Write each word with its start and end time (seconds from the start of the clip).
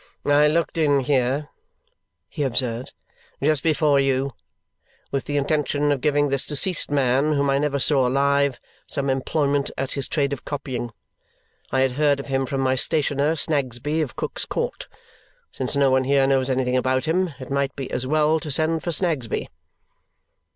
"I 0.25 0.47
looked 0.47 0.79
in 0.79 1.01
here," 1.01 1.49
he 2.27 2.41
observes, 2.41 2.95
"just 3.43 3.61
before 3.61 3.99
you, 3.99 4.31
with 5.11 5.25
the 5.25 5.37
intention 5.37 5.91
of 5.91 6.01
giving 6.01 6.29
this 6.29 6.43
deceased 6.47 6.89
man, 6.89 7.33
whom 7.33 7.51
I 7.51 7.59
never 7.59 7.77
saw 7.77 8.07
alive, 8.07 8.59
some 8.87 9.11
employment 9.11 9.69
at 9.77 9.91
his 9.91 10.07
trade 10.07 10.33
of 10.33 10.43
copying. 10.43 10.91
I 11.71 11.81
had 11.81 11.91
heard 11.91 12.19
of 12.19 12.25
him 12.29 12.47
from 12.47 12.61
my 12.61 12.73
stationer 12.73 13.35
Snagsby 13.35 14.01
of 14.01 14.15
Cook's 14.15 14.45
Court. 14.45 14.87
Since 15.51 15.75
no 15.75 15.91
one 15.91 16.05
here 16.05 16.25
knows 16.25 16.49
anything 16.49 16.75
about 16.75 17.05
him, 17.05 17.35
it 17.39 17.51
might 17.51 17.75
be 17.75 17.91
as 17.91 18.07
well 18.07 18.39
to 18.39 18.49
send 18.49 18.81
for 18.81 18.89
Snagsby. 18.91 19.49